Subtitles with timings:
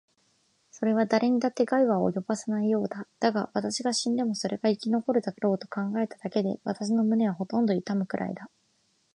[0.71, 3.05] それはだれにだって害は及ぼさないようだ。
[3.19, 8.49] だが、私が死んでもそれが生き残るだろうと考えただけで、私の胸はほとんど痛むくらいだ。